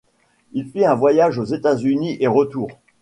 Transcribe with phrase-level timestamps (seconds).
[0.53, 2.69] Il fit un voyage aux États-Unis et retour.